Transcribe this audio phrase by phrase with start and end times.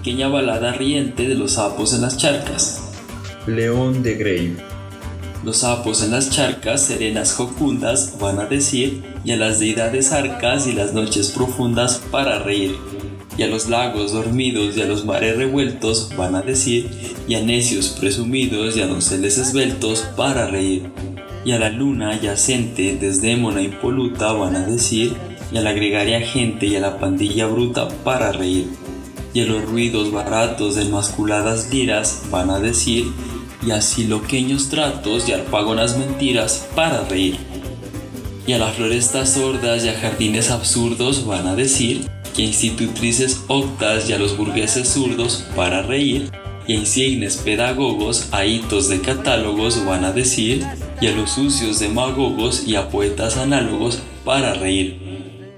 [0.00, 2.80] pequeña balada riente de los sapos en las charcas.
[3.46, 4.56] León de Grey.
[5.44, 10.66] Los sapos en las charcas serenas jocundas van a decir, y a las deidades arcas
[10.66, 12.76] y las noches profundas para reír.
[13.36, 16.88] Y a los lagos dormidos y a los mares revueltos van a decir,
[17.28, 20.90] y a necios presumidos y a donceles esbeltos para reír.
[21.44, 25.14] Y a la luna yacente desdémona impoluta van a decir,
[25.52, 28.66] y a la gregaria gente y a la pandilla bruta para reír.
[29.32, 33.12] Y a los ruidos baratos de masculadas liras van a decir,
[33.64, 37.36] y a siloqueños tratos y arpagonas mentiras para reír.
[38.46, 43.42] Y a las florestas sordas y a jardines absurdos van a decir, y a institutrices
[43.48, 46.30] octas y a los burgueses zurdos para reír,
[46.66, 50.66] y a insignes pedagogos a hitos de catálogos van a decir,
[51.00, 55.09] y a los sucios demagogos y a poetas análogos para reír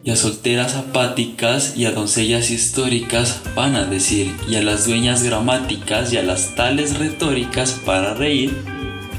[0.05, 5.22] y a solteras apáticas y a doncellas históricas van a decir, y a las dueñas
[5.22, 8.56] gramáticas y a las tales retóricas para reír,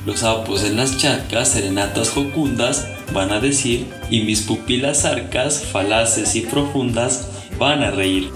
[0.06, 6.36] los sapos en las charcas, serenatas jocundas, van a decir, y mis pupilas arcas, falaces
[6.36, 8.30] y profundas, van a reír.